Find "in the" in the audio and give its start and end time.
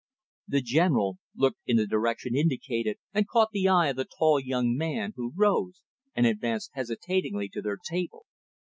1.67-1.85